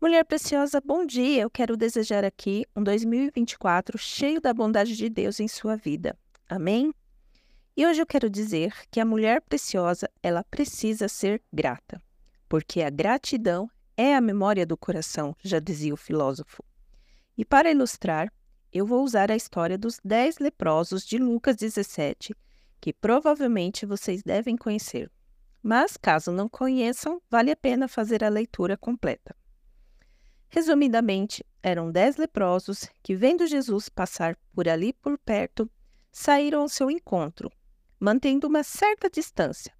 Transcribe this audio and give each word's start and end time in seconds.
Mulher 0.00 0.24
preciosa, 0.24 0.80
bom 0.80 1.04
dia. 1.04 1.42
Eu 1.42 1.50
quero 1.50 1.76
desejar 1.76 2.24
aqui 2.24 2.64
um 2.76 2.84
2024 2.84 3.98
cheio 3.98 4.40
da 4.40 4.54
bondade 4.54 4.96
de 4.96 5.08
Deus 5.08 5.40
em 5.40 5.48
sua 5.48 5.74
vida. 5.74 6.16
Amém? 6.48 6.94
E 7.76 7.84
hoje 7.84 8.00
eu 8.00 8.06
quero 8.06 8.30
dizer 8.30 8.72
que 8.92 9.00
a 9.00 9.04
mulher 9.04 9.42
preciosa, 9.42 10.08
ela 10.22 10.44
precisa 10.44 11.08
ser 11.08 11.42
grata, 11.52 12.00
porque 12.48 12.80
a 12.80 12.90
gratidão 12.90 13.68
é 13.96 14.14
a 14.14 14.20
memória 14.20 14.64
do 14.64 14.76
coração, 14.76 15.34
já 15.42 15.58
dizia 15.58 15.92
o 15.92 15.96
filósofo. 15.96 16.62
E 17.36 17.44
para 17.44 17.68
ilustrar, 17.68 18.32
eu 18.72 18.86
vou 18.86 19.02
usar 19.02 19.32
a 19.32 19.36
história 19.36 19.76
dos 19.76 19.98
dez 20.04 20.38
leprosos 20.38 21.04
de 21.04 21.18
Lucas 21.18 21.56
17, 21.56 22.36
que 22.80 22.92
provavelmente 22.92 23.84
vocês 23.84 24.22
devem 24.22 24.56
conhecer. 24.56 25.10
Mas, 25.60 25.96
caso 25.96 26.30
não 26.30 26.48
conheçam, 26.48 27.20
vale 27.28 27.50
a 27.50 27.56
pena 27.56 27.88
fazer 27.88 28.22
a 28.22 28.28
leitura 28.28 28.76
completa. 28.76 29.34
Resumidamente, 30.48 31.44
eram 31.62 31.90
dez 31.90 32.16
leprosos 32.16 32.88
que, 33.02 33.14
vendo 33.14 33.46
Jesus 33.46 33.88
passar 33.88 34.36
por 34.54 34.68
ali 34.68 34.92
por 34.92 35.18
perto, 35.18 35.70
saíram 36.10 36.62
ao 36.62 36.68
seu 36.68 36.90
encontro, 36.90 37.50
mantendo 38.00 38.46
uma 38.46 38.62
certa 38.62 39.10
distância. 39.10 39.72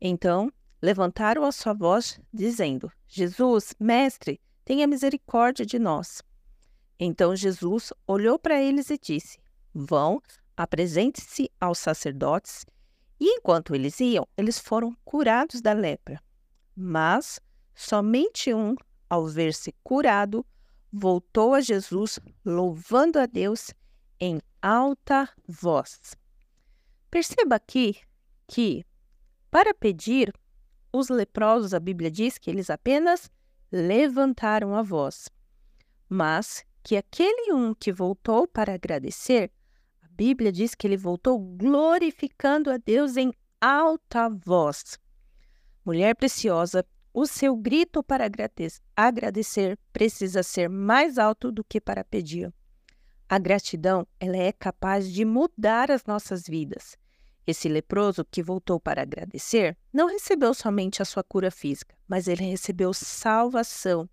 Então, 0.00 0.52
levantaram 0.80 1.44
a 1.44 1.52
sua 1.52 1.72
voz, 1.72 2.20
dizendo: 2.32 2.90
Jesus, 3.06 3.74
mestre, 3.78 4.40
tenha 4.64 4.86
misericórdia 4.86 5.64
de 5.64 5.78
nós. 5.78 6.22
Então 6.98 7.34
Jesus 7.34 7.92
olhou 8.06 8.38
para 8.38 8.60
eles 8.60 8.90
e 8.90 8.98
disse: 8.98 9.38
Vão, 9.72 10.20
apresente-se 10.56 11.50
aos 11.60 11.78
sacerdotes. 11.78 12.66
E 13.18 13.38
enquanto 13.38 13.74
eles 13.74 14.00
iam, 14.00 14.26
eles 14.36 14.58
foram 14.58 14.96
curados 15.04 15.60
da 15.60 15.72
lepra. 15.72 16.20
Mas 16.74 17.40
somente 17.74 18.52
um 18.52 18.74
ao 19.12 19.26
ver-se 19.26 19.74
curado, 19.84 20.42
voltou 20.90 21.52
a 21.52 21.60
Jesus, 21.60 22.18
louvando 22.42 23.18
a 23.18 23.26
Deus 23.26 23.74
em 24.18 24.40
alta 24.62 25.28
voz. 25.46 26.16
Perceba 27.10 27.56
aqui 27.56 28.00
que, 28.46 28.82
para 29.50 29.74
pedir, 29.74 30.32
os 30.90 31.10
leprosos, 31.10 31.74
a 31.74 31.78
Bíblia 31.78 32.10
diz 32.10 32.38
que 32.38 32.48
eles 32.48 32.70
apenas 32.70 33.30
levantaram 33.70 34.74
a 34.74 34.80
voz, 34.80 35.28
mas 36.08 36.64
que 36.82 36.96
aquele 36.96 37.52
um 37.52 37.74
que 37.74 37.92
voltou 37.92 38.48
para 38.48 38.72
agradecer, 38.72 39.52
a 40.00 40.08
Bíblia 40.08 40.50
diz 40.50 40.74
que 40.74 40.86
ele 40.86 40.96
voltou 40.96 41.38
glorificando 41.38 42.70
a 42.70 42.78
Deus 42.78 43.18
em 43.18 43.30
alta 43.60 44.30
voz. 44.30 44.98
Mulher 45.84 46.16
preciosa, 46.16 46.82
o 47.14 47.26
seu 47.26 47.54
grito 47.54 48.02
para 48.02 48.28
agradecer 48.96 49.78
precisa 49.92 50.42
ser 50.42 50.68
mais 50.68 51.18
alto 51.18 51.52
do 51.52 51.62
que 51.62 51.80
para 51.80 52.02
pedir. 52.02 52.52
A 53.28 53.38
gratidão, 53.38 54.06
ela 54.18 54.36
é 54.36 54.52
capaz 54.52 55.10
de 55.10 55.24
mudar 55.24 55.90
as 55.90 56.04
nossas 56.04 56.46
vidas. 56.46 56.96
Esse 57.46 57.68
leproso 57.68 58.24
que 58.24 58.42
voltou 58.42 58.78
para 58.78 59.02
agradecer 59.02 59.76
não 59.92 60.06
recebeu 60.06 60.54
somente 60.54 61.02
a 61.02 61.04
sua 61.04 61.24
cura 61.24 61.50
física, 61.50 61.96
mas 62.06 62.28
ele 62.28 62.44
recebeu 62.44 62.92
salvação. 62.94 64.08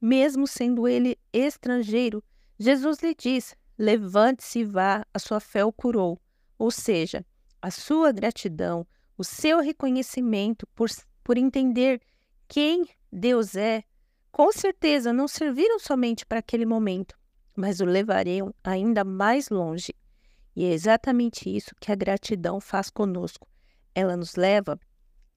Mesmo 0.00 0.46
sendo 0.46 0.86
ele 0.86 1.18
estrangeiro, 1.32 2.22
Jesus 2.58 2.98
lhe 3.00 3.14
diz: 3.14 3.56
levante-se 3.78 4.60
e 4.60 4.64
vá, 4.64 5.06
a 5.12 5.18
sua 5.18 5.40
fé 5.40 5.64
o 5.64 5.72
curou. 5.72 6.20
Ou 6.58 6.70
seja, 6.70 7.24
a 7.62 7.70
sua 7.70 8.12
gratidão, 8.12 8.86
o 9.16 9.24
seu 9.24 9.60
reconhecimento 9.60 10.66
por, 10.74 10.88
por 11.24 11.38
entender 11.38 12.00
quem 12.50 12.84
Deus 13.12 13.54
é, 13.54 13.84
com 14.32 14.50
certeza 14.50 15.12
não 15.12 15.28
serviram 15.28 15.78
somente 15.78 16.26
para 16.26 16.40
aquele 16.40 16.66
momento, 16.66 17.16
mas 17.54 17.78
o 17.78 17.84
levariam 17.84 18.52
ainda 18.64 19.04
mais 19.04 19.50
longe. 19.50 19.94
E 20.56 20.64
é 20.64 20.72
exatamente 20.72 21.48
isso 21.48 21.70
que 21.80 21.92
a 21.92 21.94
gratidão 21.94 22.60
faz 22.60 22.90
conosco. 22.90 23.46
Ela 23.94 24.16
nos 24.16 24.34
leva, 24.34 24.76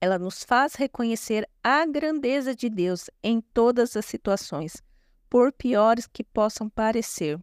ela 0.00 0.18
nos 0.18 0.42
faz 0.42 0.74
reconhecer 0.74 1.48
a 1.62 1.86
grandeza 1.86 2.52
de 2.52 2.68
Deus 2.68 3.08
em 3.22 3.40
todas 3.40 3.96
as 3.96 4.04
situações, 4.04 4.82
por 5.30 5.52
piores 5.52 6.08
que 6.08 6.24
possam 6.24 6.68
parecer. 6.68 7.38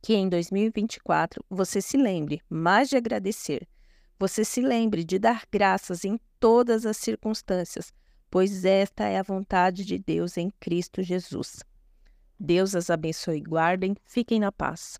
Que 0.00 0.14
em 0.14 0.28
2024 0.28 1.44
você 1.50 1.82
se 1.82 1.96
lembre 1.96 2.40
mais 2.48 2.88
de 2.88 2.96
agradecer, 2.96 3.68
você 4.20 4.44
se 4.44 4.60
lembre 4.60 5.02
de 5.02 5.18
dar 5.18 5.42
graças 5.50 6.04
em 6.04 6.16
todas 6.38 6.86
as 6.86 6.96
circunstâncias, 6.96 7.92
pois 8.30 8.64
esta 8.64 9.04
é 9.04 9.18
a 9.18 9.22
vontade 9.22 9.84
de 9.84 9.98
Deus 9.98 10.36
em 10.36 10.50
Cristo 10.60 11.02
Jesus. 11.02 11.62
Deus 12.38 12.74
as 12.74 12.90
abençoe 12.90 13.38
e 13.38 13.42
guardem. 13.42 13.96
Fiquem 14.04 14.38
na 14.38 14.52
paz. 14.52 14.98